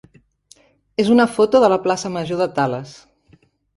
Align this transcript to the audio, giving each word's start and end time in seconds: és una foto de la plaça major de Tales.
és 1.03 1.11
una 1.15 1.27
foto 1.35 1.61
de 1.65 1.71
la 1.73 1.79
plaça 1.85 2.13
major 2.17 2.41
de 2.43 2.49
Tales. 2.57 2.95